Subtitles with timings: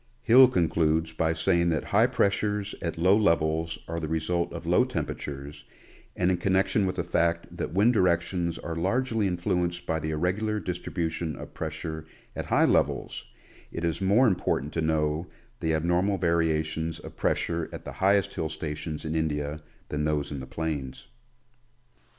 [0.23, 4.83] Hill concludes by saying that high pressures at low levels are the result of low
[4.83, 5.63] temperatures,
[6.15, 10.59] and in connection with the fact that wind directions are largely influenced by the irregular
[10.59, 13.25] distribution of pressure at high levels,
[13.71, 15.27] it is more important to know
[15.59, 20.39] the abnormal variations of pressure at the highest hill stations in India than those in
[20.39, 21.05] the plains.